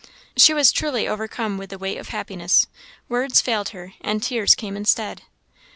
[0.35, 2.65] She was truly overcome with the weight of happiness.
[3.07, 5.21] Words failed her, and tears came instead.